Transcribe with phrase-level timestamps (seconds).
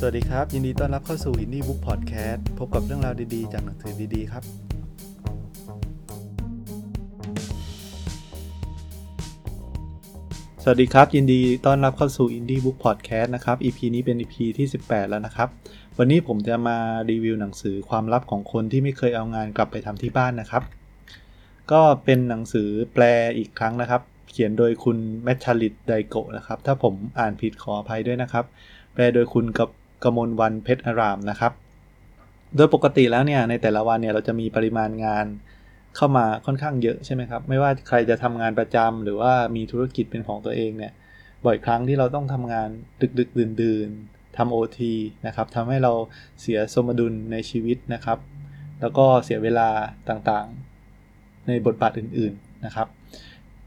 [0.00, 4.42] สวัสดีครับ ยินดีต้อนรับเข้าสู่ Indie Book Podcast พบกับเรื่องราวดีๆ จากหนังสือดีๆ ครับ
[10.62, 15.48] สวัสดีครับ ยินดีต้อนรับเข้าสู่ Indie Book Podcast นะครับ EP นี้เป็น EP ที่ 18 แล้วนะครับ
[15.98, 16.78] วันนี้ผมจะมา
[17.10, 20.62] รีวิวหนังสือความลับของคนที่ไม่เคยเอางานกลับไปทำที่บ้านนะครับ
[21.72, 23.04] ก็เป็นหนังสือแปล
[23.38, 28.44] อีกครั้งนะครับ เขียนโดยคุณแมชชาลิตไดโกะนะครับ ถ้าผมอ่านผิดขออภัยด้วยนะครับ
[28.94, 29.68] แปลโดยคุณกับ
[30.04, 31.52] กมลวันเพชรอารามนะครับ
[32.56, 35.26] โดยปกติแล้วเนี่ยในแต่ละวันเนี่ยเราจะมีปริมาณงาน
[35.96, 40.92] เข้ามาค่อนข้างเยอะใช่ไหมครับ ไม่ว่าใครจะทำงานประจำหรือว่ามีธุรกิจเป็นของตัวเองเนี่ย
[41.44, 42.68] บ่อยครั้งที่เราต้องทำงาน
[43.00, 43.88] ดึกดึกดื่นดื่น
[44.36, 44.94] ทำโอที
[45.26, 45.92] นะครับทำให้เรา
[46.40, 48.18] เสียสมดุลในชีวิตนะครับ
[48.80, 49.68] แล้วก็เสียเวลา
[50.08, 52.88] ต่างๆ ในบทบาทอื่นๆนะครับ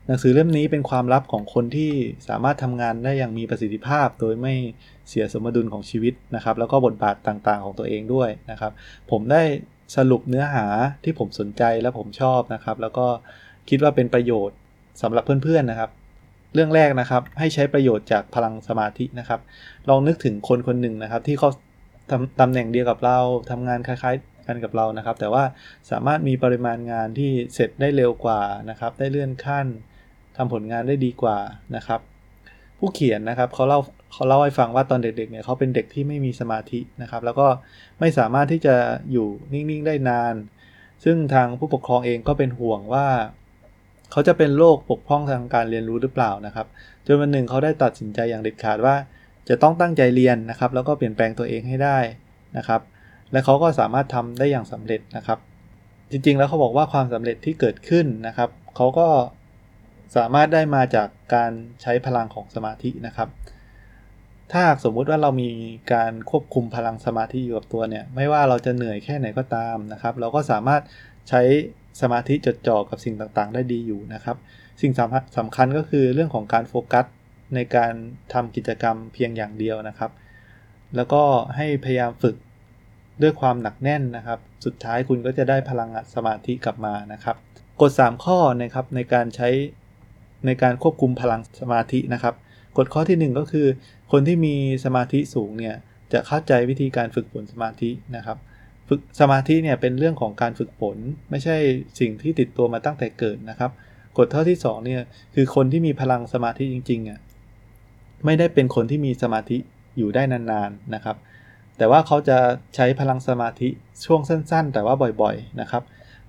[0.09, 1.91] หนังสือเล่มนี้เป็นความลับของคนที่
[2.27, 4.53] สามารถทำงานได้อย่างมีประสิทธิภาพ โดยไม่
[5.09, 8.71] เสียสมดุลของชีวิตนะครับ แล้วก็บทบาทต่างๆ ของตัวเองด้วยนะครับ
[9.11, 9.43] ผมได้
[9.95, 10.65] สรุปเนื้อหา
[11.03, 13.07] ที่ผมสนใจและผมชอบนะครับ แล้วก็
[13.69, 14.57] คิดว่าเป็นประโยชน์
[15.02, 15.89] สำหรับเพื่อนๆนะครับ
[16.53, 19.39] เรื่องแรกนะครับ ให้ใช้ประโยชน์จากพลังสมาธินะครับ
[19.89, 21.49] ลองนึกถึงคนคนหนึ่งนะครับ ที่เขา
[22.11, 23.17] ทำตำแหน่งเดียวกับเรา
[23.52, 25.43] ทำงานคล้ายๆกันกับเรานะครับ แต่ว่า
[25.91, 29.67] สามารถมีปริมาณงานที่เสร็จได้เร็วกว่านะครับ ได้เลื่อนขั้น
[30.39, 31.37] ทำผลงานได้ดีกว่า
[31.75, 31.99] นะครับ
[32.77, 33.79] ผู้เขียนนะครับเขาเล่า
[34.13, 37.47] เขาเล่าให้ฟังว่าตอนเด็กๆเนี่ยเขาเป็นเด็กที่ไม่มีสมาธินะครับ แล้วก็
[37.99, 38.75] ไม่สามารถที่จะ
[39.11, 40.35] อยู่นิ่งๆได้นาน
[41.03, 43.07] ซึ่งทางผู้ปกครองเองก็เป็นห่วงว่า
[44.11, 46.67] เขาจะเป็นโรคปกพร่องทางการเรียนรู้หรือเปล่านะครับ
[47.05, 48.95] จนวันหนึ่งเขาได้ตัดสินใจอย่างเด็ดขาดว่า
[49.49, 51.97] จะต้องตั้งใจเรียนนะครับ แล้วก็เปลี่ยนแปลงตัวเองให้ได้
[52.57, 52.81] นะครับ
[53.31, 55.39] และเขาก็สามารถทำได้อย่างสำเร็จนะครับ
[56.11, 59.07] จริงๆแล้วเขาบอกว่าความสำเร็จที่เกิดขึ้นนะครับเขาก็
[60.15, 63.30] สามารถได้มาจากการใช้พลังของสมาธินะครับ
[64.52, 65.52] ถ้าหากสมมุติว่าเรามี
[65.93, 70.81] การควบคุมพลังสมาธิอยู่กับตัวเนี่ย ไม่ว่าเราจะเหนื่อยแค่ไหนก็ตามนะครับ เราก็สามารถ
[71.30, 71.42] ใช้
[72.02, 74.37] สมาธิจดจ่อกับสิ่งต่างๆ ได้ดีอยู่นะครับ
[74.81, 74.92] สิ่ง
[75.37, 77.05] สำคัญก็คือเรื่องของการโฟกัส
[77.55, 77.93] ในการ
[78.33, 80.11] ทำกิจกรรมเพียงอย่างเดียวนะครับ
[80.95, 81.23] แล้วก็
[81.55, 82.36] ให้พยายามฝึก
[83.21, 87.36] ด้วยความหนักแน่นนะครับ สุดท้ายคุณก็จะได้พลังสมาธิกลับมานะครับ
[87.81, 89.49] กฎ 3 ข้อนะครับในการใช้
[90.45, 92.36] ในการควบคุมพลังสมาธินะครับ
[92.77, 93.67] กฎข้อที่ 1 ก็คือ
[94.11, 94.55] คนที่มี
[94.86, 95.76] สมาธิสูงเนี่ย
[96.14, 98.38] จะเข้าใจวิธีการฝึกฝนสมาธินะครับ
[98.88, 100.98] ฝึกสมาธิเนี่ยเป็นเรื่องของการฝึกฝน
[101.30, 101.55] ไม่ใช่
[102.00, 103.72] สิ่งที่ติดตัวมาตั้งแต่เกิดนะครับ
[104.17, 105.02] กฎข้อที่2เนี่ย
[105.36, 107.20] คือคนที่มีพลังสมาธิจริงๆอะ
[108.26, 109.58] ไม่ได้เป็นคนที่มีสมาธิ
[109.98, 111.17] อยู่ได้นานๆนะครับ
[111.77, 112.38] แต่ว่าเขาจะ
[112.76, 113.70] ใช้พลังสมาธิ
[114.06, 115.83] ช่วงสั้น ๆ แต่ว่าบ่อยๆนะครับ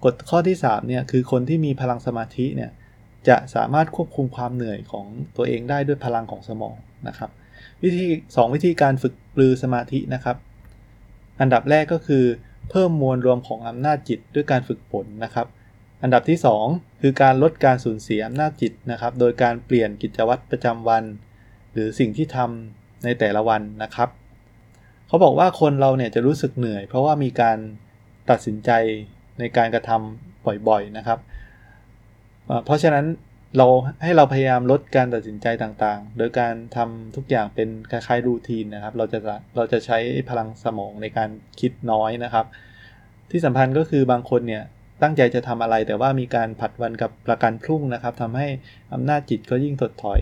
[0.04, 2.70] กฎข้อที่3เนี่ยคือคนที่มีพลังสมาธิเนี่ย
[3.28, 6.76] จะสามารถควบคุมความเหนื่อยของตัวเองได้ด้วยพลังของสมอง
[7.08, 7.30] นะครับ
[7.82, 10.36] วิธี 2 วิธีการฝึกปลือสมาธินะครับ
[11.40, 12.24] อันดับแรกก็คือ
[12.70, 15.46] เพิ่มมวลรวมของอำนาจจิตด้วยการฝึกฝนนะครับ
[16.02, 16.38] อันดับที่
[16.70, 21.04] 2 คือการลดการสูญเสียอำนาจจิตนะครับ โดยการเปลี่ยนกิจวัตรประจำวัน
[21.72, 24.08] หรือสิ่งที่ทำในแต่ละวันนะครับ
[25.06, 27.58] เขาบอกว่าคนเราเนี่ยจะรู้สึกเหนื่อย เพราะว่ามีการ
[28.30, 28.70] ตัดสินใจ
[29.38, 31.18] ในการกระทำบ่อยๆนะครับ
[32.64, 33.06] เพราะฉะนั้น
[33.56, 33.66] เรา
[34.02, 39.18] ให้เราพยายามลดการตัดสินใจต่างๆ โดยการทำทุกอย่างเป็นคล้ายๆรูทีนนะครับ เราจะ
[39.56, 41.30] เราจะใช้พลังสมองในการ
[41.60, 42.46] คิดน้อยนะครับ
[43.30, 44.64] ที่สำคัญก็คือบางคนเนี่ย
[45.02, 48.48] ตั้งใจจะทำอะไร แต่ว่ามีการผัดวันกับประกันพรุ่งนะครับทำให้
[48.94, 50.20] อำนาจจิตก็ยิ่งถดถอย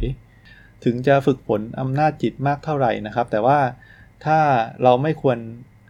[0.84, 3.58] ถึงจะฝึกฝนอำนาจจิตมากเท่าไหร่นะครับ แต่ว่า
[4.24, 4.38] ถ้า
[4.82, 5.38] เราไม่ควร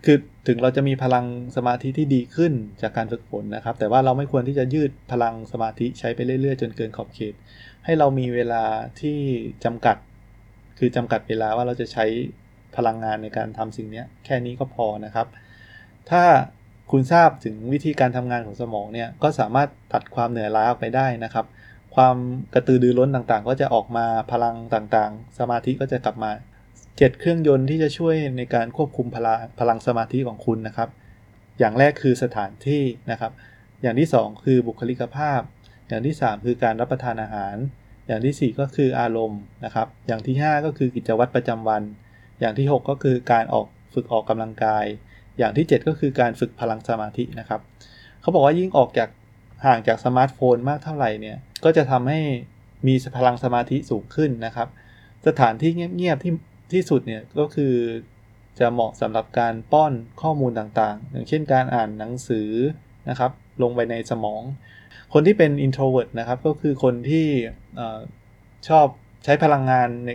[0.05, 0.19] คือ
[0.49, 1.27] ถึงเราจะมีพลัง
[1.57, 7.35] สมาธิที่ดีขึ้นจากการฝึกฝนนะครับ แต่ว่าเราไม่ควรที่จะยืดพลังสมาธิใช้ไปเรื่อยๆ จนเกินขอบเขต
[7.85, 8.65] ให้เรามีเวลา
[9.01, 9.19] ที่
[9.65, 9.97] จำกัด
[10.79, 12.05] คือจำกัดเวลาว่าเราจะใช้
[12.77, 15.27] พลังงานในการทำสิ่งนี้แค่นี้ก็พอนะครับ
[16.11, 16.25] ถ้า
[16.91, 21.47] คุณทราบถึงวิธีการทำงานของสมองเนี่ยก็สามารถตัดความเหนื่อยล้าออกไปได้นะครับ
[21.95, 22.17] ความ
[22.55, 26.31] กระตือรือร้นต่างๆ ก็จะออกมาพลังต่างๆ สมาธิก็จะกลับมา
[26.99, 30.89] 7 เครื่องยนต์ที่จะช่วยในการควบคุมพลังพลังสมาธิของคุณนะครับ
[31.59, 33.33] อย่างแรกคือสถานที่นะครับ
[33.83, 35.41] อย่างที่ 2 คือบุคลิกภาพ
[35.89, 37.57] อย่างที่ 3 คือการรับประทานอาหาร
[38.07, 41.83] อย่างที่ 4 ก็คืออารมณ์นะครับ อย่างที่ 5 ก็คือกิจวัตรประจำวัน
[42.41, 44.85] อย่างที่ 6 ก็คือการออกฝึกออกกำลังกาย
[45.39, 47.61] อย่างที่ 7 ก็คือการฝึกพลังสมาธินะครับ
[48.21, 49.09] เขาบอกว่ายิ่งออกจาก
[49.65, 52.21] ห่างจากสมาร์ทโฟนมากเท่าไหร่เนี่ย ก็จะทำให้
[52.87, 54.69] มีพลังสมาธิสูงขึ้นนะครับ
[55.27, 56.33] สถานที่เงียบๆที่
[56.73, 57.75] ที่สุดเนี่ยก็คือ
[58.59, 59.93] จะเหมาะสำหรับการป้อน
[60.23, 62.51] ข้อมูลต่างๆ อย่างเช่นการอ่านหนังสือ
[63.09, 63.33] นะครับ
[63.63, 64.43] ลงไปในสมอง
[65.13, 67.27] คนที่เป็น introvert นะครับก็คือคนที่
[68.69, 68.87] ชอบ
[69.25, 70.11] ใช้พลังงานใน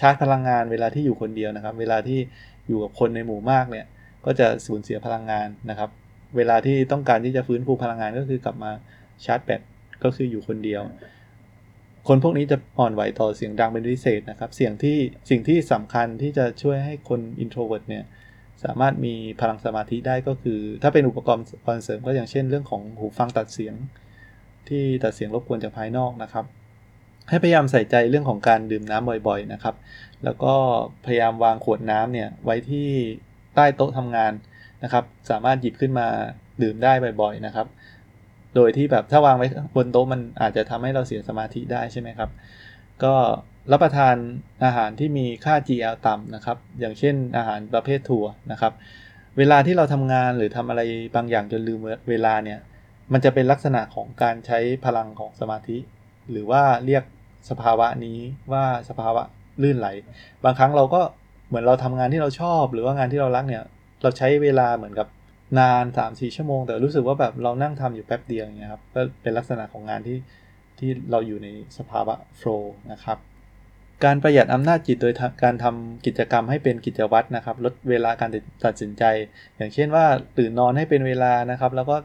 [0.00, 2.20] ชาร์จพลังงานเวลาที่อยู่คนเดียวนะครับ เวลาที่
[2.68, 3.86] อยู่กับคนในหมู่มากเนี่ย
[4.24, 5.90] ก็จะสูญเสียพลังงานนะครับ
[6.36, 8.70] เวลาที่ต้องการที่จะฟื้นฟูพลังงานก็คือกลับมา
[9.24, 9.60] ชาร์จแบต
[10.04, 10.82] ก็คืออยู่คนเดียว
[12.08, 14.96] คนพวกนี้จะอ่อนไหวต่อเสียงดังเป็นพิเศษนะครับ เสียงที่
[15.30, 18.04] สิ่งที่สำคัญที่จะช่วยให้คน introvert เนี่ย
[18.64, 21.44] สามารถมีพลังสมาธิได้ก็คือ ถ้าเป็นอุปกรณ์
[21.84, 23.74] เสริมก็อย่างเช่นเรื่องของหูฟังตัดเสียง
[24.68, 26.44] ที่ตัดเสียงรบกวนจากภายนอกนะครับ
[27.28, 29.74] ให้พยายามใส่ใจเรื่องของการดื่มน้ำบ่อยๆนะครับ
[30.24, 30.54] แล้วก็
[31.04, 32.88] พยายามวางขวดน้ำเนี่ยไว้ที่
[33.54, 34.32] ใต้โต๊ะทำงาน
[34.84, 36.06] นะครับ สามารถหยิบขึ้นมา
[36.62, 36.92] ดื่มได้
[37.22, 37.66] บ่อยๆนะครับ
[38.54, 42.30] โดยที่แบบถ้าวางไว้บนโต๊ะมันอาจจะทำให้เราเสียสมาธิได้ใช่ไหมครับ
[43.04, 43.14] ก็
[43.72, 44.16] รับประทาน
[44.64, 48.72] อาหารที่มีค่า GL ต่ำนะครับ อย่างเช่นอาหารประเภทถั่วนะครับ
[49.38, 50.82] เวลาที่เราทำงานหรือทำอะไร
[51.16, 51.80] บางอย่างจนลืม
[52.10, 52.58] เวลาเนี่ย
[53.12, 55.78] มันจะเป็นลักษณะของการใช้พลังของสมาธิ
[56.30, 57.04] หรือว่าเรียก
[57.50, 58.18] สภาวะนี้
[58.52, 59.22] ว่าสภาวะ
[59.62, 59.88] ลื่นไหล
[60.44, 61.00] บางครั้งเราก็
[61.48, 63.62] เหมือนเราทำงานที่เราชอบ หรือว่างานที่เรารักเนี่ย
[64.02, 65.06] เราใช้เวลาเหมือนกับ
[65.58, 70.18] นาน3ามสี่ชั่วโมง แต่รู้สึกว่าแบบเรานั่งทำอยู่แป๊บเดียวอย่างเงี้ยครับก็เป็นลักษณะของงานที่
[70.78, 71.48] ที่เราอยู่ใน
[71.78, 73.18] สภาวะโฟล์นะครับ
[74.04, 75.14] การประหยัดอำนาจจิตโดย
[75.44, 78.30] การทำกิจกรรมให้เป็นกิจวัตรนะครับ ลดเวลาการ
[78.64, 79.04] ตัดสินใจ
[79.56, 80.06] อย่างเช่นว่า
[80.38, 81.96] ตื่นนอนให้เป็นเวลานะครับ แล้วก็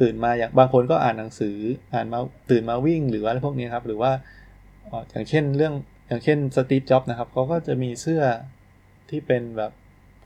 [0.00, 1.56] ตื่นมาอย่างบางคนก็อ่านหนังสือ
[1.94, 2.20] อ่านมา
[2.50, 4.12] ตื่นมาวิ่งหรือว่าพวกนี้ครับ หรือว่า
[5.10, 5.74] อย่างเช่นเรื่อง
[6.08, 8.22] อย่างเช่นสตีฟจ็อบนะครับเขาก็จะมีเสื้อ
[9.10, 9.72] ที่เป็นแบบ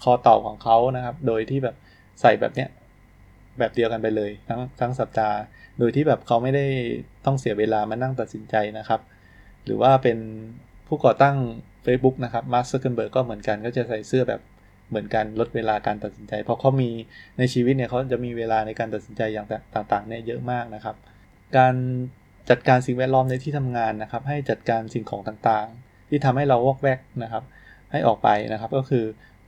[0.03, 1.77] คอเต่าของเขานะครับ โดยที่แบบ
[2.21, 2.69] ใส่แบบเนี้ย
[3.59, 5.37] แบบเดียวกันไปเลยทั้งทั้งสัปดาห์
[5.79, 6.67] โดยที่แบบเขาไม่ได้
[7.25, 9.01] ต้องเสียเวลามานั่งตัดสินใจนะครับ
[9.65, 10.19] หรือว่าเป็น
[10.87, 11.37] ผู้ก่อตั้ง
[11.85, 14.41] Facebook นะครับมาร์ค ซักเคอร์เบิร์กก็เหมือนกันก็จะใส่เสื้อแบบ
[14.91, 16.91] เหมือนกันลดเวลาการตัดสินใจ เพราะเขามี
[17.39, 20.97] ในชีวิตเนี่ยเขาจะมีเวลาในการตัดสินใจอย่างต่างๆเนี่ยเยอะมากนะครับ
[21.57, 21.75] การ
[22.51, 27.45] จัดการสิ่งแวดล้อมในที่ทำงานนะครับ ให้จัดการสิ่งของต่างๆ ที่ทำให้เราวอกแวกนะครับ
[27.93, 29.05] ให้ออกไปนะครับ ก็คือ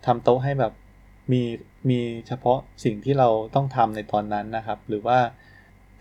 [0.07, 0.73] ทำโต๊ะให้แบบ
[1.31, 1.43] มี
[1.91, 5.19] มีเฉพาะสิ่งที่เราต้องทำในตอนนั้นนะครับ หรือว่า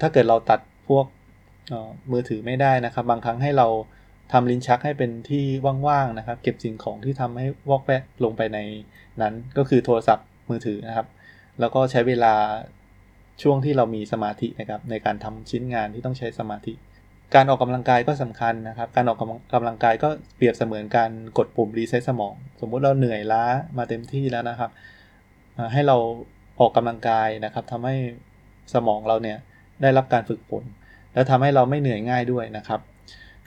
[0.01, 1.05] ถ้าเกิดเราตัดพวก
[2.11, 3.67] มือถือไม่ได้นะครับ บางครั้งให้เรา
[4.31, 5.43] ทำลิ้นชักให้เป็นที่
[5.87, 8.59] ว่างๆนะครับ เก็บสิ่งของที่ทำให้วอกแวกลงไปใน
[9.21, 11.07] นั้น ก็คือโทรศัพท์มือถือนะครับ
[11.59, 12.33] แล้วก็ใช้เวลา
[13.41, 16.73] ช่วงที่เรามีสมาธินะครับในการทำชิ้นงานที่ต้องใช้สมาธิ
[17.35, 19.17] การออกกำลังกายก็สำคัญนะครับ การออก
[19.53, 23.43] กำลังกายก็เปรียบเสมือนการกดปุ่ม reset สมอง สมมุติเราเหนื่อยล้า
[23.77, 24.71] มาเต็มที่แล้วนะครับ
[25.73, 25.97] ให้เรา
[26.59, 27.95] ออกกำลังกายนะครับทำให้
[28.73, 29.37] สมองเราเนี่ย
[29.81, 30.63] ได้รับการฝึกฝน
[31.13, 32.79] และทำให้เราไม่เหนื่อยง่ายด้วยนะครับ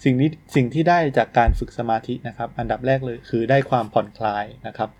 [0.05, 4.91] สิ่งนี้สิ่งที่ได้จากการฝึกสมาธินะครับ อันดับแรกเลยคือได้ความผ่อนคลายนะครับ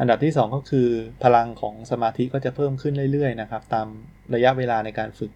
[0.00, 0.88] อันดับที่ 2 ก็คือ
[1.22, 3.86] พลังของสมาธิก็จะเพิ่มขึ้นเรื่อยๆนะครับ ตาม
[4.34, 5.30] ระยะเวลาในการฝึก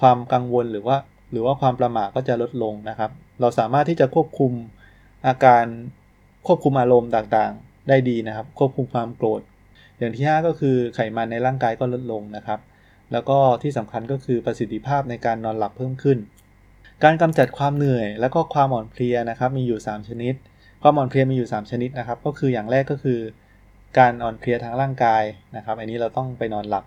[0.00, 0.96] ความกังวลหรือว่า
[1.32, 3.10] หรือว่าความประมาทก็จะลดลงนะครับ
[3.40, 4.52] เราสามารถที่จะควบคุม
[5.26, 5.64] อาการ
[6.46, 9.42] ควบคุมอารมณ์ต่างๆ ได้ดีนะครับ ควบคุมความโกรธ
[10.00, 12.60] อย่างที่ 5 ก็คือไขมันในร่างกายก็ลดลงนะครับ
[13.12, 16.18] แล้วก็ที่สำคัญก็คือประสิทธิภาพในการนอนหลับเพิ่มขึ้น
[17.04, 20.34] การกำจัดความเหนื่อย และก็ความอ่อนเพลียนะครับมีอยู่ 3 ชนิด
[20.82, 23.20] ความอ่อนเพลียมีอยู่ 3 ชนิดนะครับ ก็คืออย่างแรกก็คือ
[23.98, 25.22] การอ่อนเพลียทางร่างกาย
[25.56, 26.84] นะครับ อันนี้เราต้องไปนอนหลับ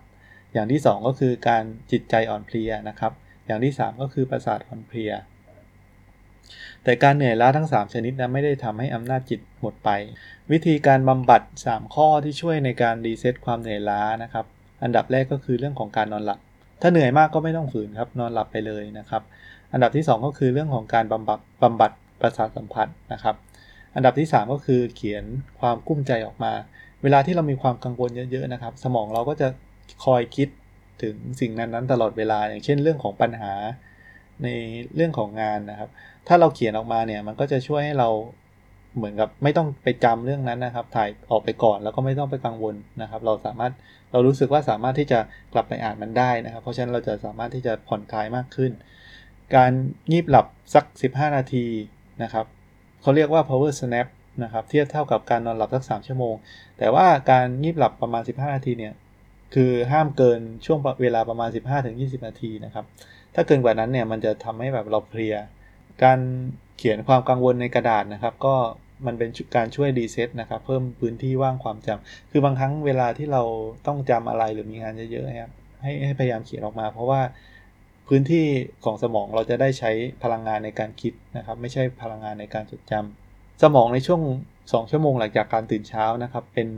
[0.52, 3.12] อย่างที่ 2 ก็คือการจิตใจอ่อนเพลียนะครับ
[3.46, 5.12] อย่างที่ 3 ก็คือประสาทอ่อนเพลีย
[6.84, 9.90] แต่การเหนื่อยล้าทั้ง 3 ชนิดนั้นไม่ได้ทำให้อำนาจจิตหมดไป
[10.52, 14.46] วิธีการบำบัด 3 ข้อที่ช่วยในการ reset ความเหนื่อยล้านะครับ
[14.82, 16.38] อันดับแรกก็คือเรื่องของการนอนหลับ
[16.82, 19.22] ถ้าเหนื่อยมากก็ไม่ต้องฝืนครับนอนหลับไปเลยนะครับ
[19.72, 23.34] อันดับที่ 2 ก็คือเรื่องของการบำบัดบำบัดประสาทสัมผัสนะครับ
[23.94, 25.24] อันดับที่ 3 ก็คือเขียน
[25.60, 26.52] ความกุ้มใจออกมา
[27.02, 29.48] เวลาที่เรามีความกังวลเยอะๆนะครับ สมองเราก็จะ
[30.04, 30.48] คอยคิด
[31.02, 33.52] ถึงสิ่งนั้นๆ ตลอดเวลา อย่างเช่น เรื่องของปัญหา
[34.42, 34.48] ใน
[34.94, 35.90] เรื่องของงานนะครับ
[36.28, 38.08] ถ้าเราเขียนออกมาเนี่ยมันก็จะช่วยให้เรา
[38.96, 43.72] เหมือนกับไม่ต้องไปจำเรื่องนั้นนะครับ ถ่ายออกไปก่อนแล้วก็ไม่ต้องไปกังวลนะครับ เราสามารถ
[44.12, 45.18] เรารู้สึกว่าสามารถที่จะ
[45.52, 48.72] กลับไปอ่านมันได้นะครับ เพราะฉะนั้นเราจะสามารถที่จะผ่อนคลายมากขึ้น
[49.54, 49.72] การ
[50.10, 51.66] งีบหลับสัก 15 นาที
[52.22, 52.46] นะครับ
[53.02, 54.06] เขาเรียกว่า power snap
[54.42, 56.34] นะครับเทียบเท่ากับการนอนหลับสัก 3 ชั่วโมง
[56.78, 58.94] แต่ว่าการงีบหลับประมาณ 15 นาทีเนี่ย
[59.54, 61.48] คือห้ามเกินช่วงเวลาประมาณ
[61.88, 62.84] 15-20 นาทีนะครับ
[63.34, 65.34] ถ้าเกินกว่านั้นเนี่ยมันจะทำให้แบบเราเพลีย
[66.02, 66.18] การ
[66.76, 68.54] เขียนความกังวลในกระดาษนะครับ ก็
[69.06, 73.42] มันเป็นการช่วยดีเซ็ตนะครับ เพิ่มพื้นที่ว่างความจำคือบางครั้งเวลาที่เรา
[73.86, 77.20] ต้องจำอะไรหรือมีงานเยอะๆครับให้ให้พยายามเขียนออกมา เพราะว่า
[78.08, 78.46] พื้นที่
[78.84, 79.90] ของสมองเราจะได้ใช้
[80.22, 84.20] พลังงานในการคิดนะครับ ไม่ใช่พลังงานในการจดจำสมองในช่วง
[84.56, 86.68] 2 ชั่วโมงหลังจากการตื่นเช้านะครับ เป็น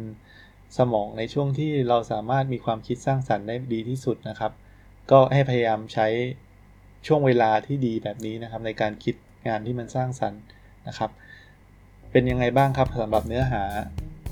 [0.78, 4.52] สมองในช่วงที่เราสามารถมีความคิดสร้างสรรค์ได้ดีที่สุดนะครับ
[5.10, 6.06] ก็ให้พยายามใช้
[7.06, 9.14] ช่วงเวลาที่ดีแบบนี้นะครับ ในการคิด
[9.48, 10.42] งานที่มันสร้างสรรค์
[10.88, 11.10] นะครับ
[12.12, 13.62] เป็นยังไงบ้างครับสำหรับเนื้อหา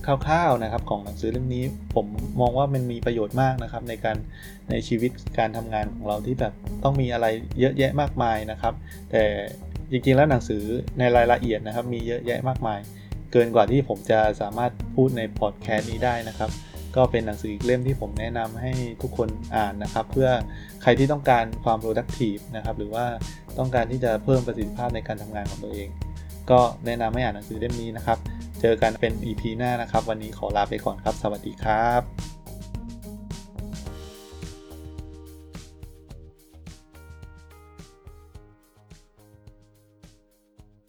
[0.06, 2.06] คร่าวๆนะครับของหนังสือเล่มนี้ ผม
[2.40, 4.16] มองว่ามันมีประโยชน์มากนะครับ ในการ
[4.70, 6.52] ในชีวิตการทำงานของเราที่แบบ
[6.82, 7.26] ต้องมีอะไร
[7.60, 8.74] เยอะแยะมากมายนะครับ
[9.10, 9.24] แต่
[9.90, 10.62] จริงๆแล้วหนังสือ
[10.98, 12.80] ในรายละเอียดนะครับ มีเยอะแยะมากมาย
[13.32, 16.50] เกินกว่าที่ผมจะสามารถพูดในพอดแคสต์นี้ได้นะครับ
[16.96, 18.72] ก็เป็นหนังสืออีกเล่มที่ผมแนะนำให้
[19.02, 20.28] ทุกคนอ่านนะครับ เพื่อ
[20.82, 23.04] ใครที่ต้องการความ productive นะครับหรือว่า
[23.58, 25.88] ต้องการที่จะเพิ่มประสิทธิภาพในการทำงานของตัวเอง
[26.50, 28.18] ก็แนะนำให้อ่านหนังสือเล่มนี้นะครับ
[28.60, 32.33] เจอกันเป็น EP หน้านะครับ วันนี้ขอลาไปก่อนครับ สวัสดีครับ